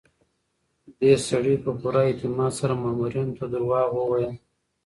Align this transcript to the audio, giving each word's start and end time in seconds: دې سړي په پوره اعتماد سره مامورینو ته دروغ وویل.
دې 0.99 1.13
سړي 1.27 1.55
په 1.63 1.71
پوره 1.79 2.01
اعتماد 2.07 2.51
سره 2.59 2.73
مامورینو 2.83 3.35
ته 3.39 3.45
دروغ 3.53 3.89
وویل. 3.93 4.33